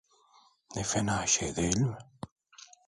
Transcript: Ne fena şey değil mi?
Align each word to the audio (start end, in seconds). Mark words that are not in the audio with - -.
Ne 0.75 0.83
fena 0.83 1.27
şey 1.27 1.55
değil 1.55 1.77
mi? 1.77 1.97